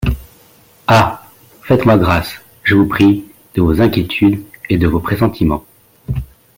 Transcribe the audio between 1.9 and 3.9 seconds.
grâce, je vous prie, de vos